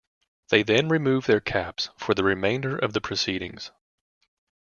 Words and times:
They 0.49 0.63
then 0.63 0.89
remove 0.89 1.27
their 1.27 1.39
caps 1.39 1.91
for 1.95 2.15
the 2.15 2.23
remainder 2.23 2.75
of 2.75 2.93
the 2.93 3.01
proceedings. 3.01 3.69